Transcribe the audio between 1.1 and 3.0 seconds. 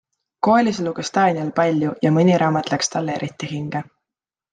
Daniel palju ja mõni raamat läks